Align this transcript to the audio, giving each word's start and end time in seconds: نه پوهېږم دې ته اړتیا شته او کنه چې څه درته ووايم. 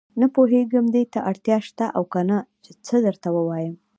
نه 0.19 0.27
پوهېږم 0.35 0.85
دې 0.93 1.03
ته 1.13 1.19
اړتیا 1.29 1.57
شته 1.67 1.85
او 1.97 2.03
کنه 2.13 2.37
چې 2.63 2.71
څه 2.85 2.95
درته 3.05 3.29
ووايم. 3.35 3.75